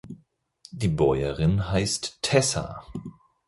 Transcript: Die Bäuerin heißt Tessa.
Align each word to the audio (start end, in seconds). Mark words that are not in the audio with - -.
Die 0.71 0.87
Bäuerin 0.87 1.69
heißt 1.69 2.23
Tessa. 2.23 2.87